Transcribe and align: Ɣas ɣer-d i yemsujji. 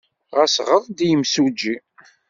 Ɣas 0.37 0.55
ɣer-d 0.67 0.97
i 1.01 1.07
yemsujji. 1.09 1.75